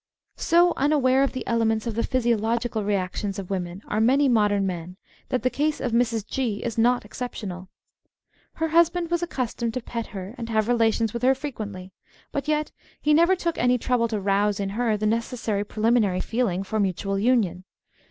So 0.37 0.73
unaware 0.77 1.21
of 1.21 1.31
the 1.33 1.45
elements 1.45 1.85
of 1.85 1.93
the 1.93 2.01
physiological 2.01 2.83
reactions 2.83 3.37
of 3.37 3.51
women 3.51 3.83
are 3.85 4.01
many 4.01 4.27
modern 4.27 4.65
men 4.65 4.97
that 5.29 5.43
the 5.43 5.49
case 5.51 5.79
of 5.79 5.91
Mrs. 5.91 6.25
G. 6.25 6.63
is 6.63 6.75
not 6.75 7.05
exceptional. 7.05 7.69
Her 8.53 8.69
husband 8.69 9.11
was 9.11 9.21
accustomed 9.21 9.75
to 9.75 9.81
pet 9.83 10.07
her 10.07 10.33
and 10.39 10.49
have 10.49 10.67
relations 10.67 11.13
with 11.13 11.21
her 11.21 11.35
frequently, 11.35 11.93
but 12.31 12.47
yet 12.47 12.71
he 12.99 13.13
never 13.13 13.35
took 13.35 13.59
any 13.59 13.77
trouble 13.77 14.07
to 14.07 14.19
rouse 14.19 14.59
in 14.59 14.69
her 14.69 14.97
the 14.97 15.05
necessary 15.05 15.63
preliminary 15.63 16.19
feeling 16.19 16.63
for 16.63 16.79
mutual 16.79 17.19
union. 17.19 17.63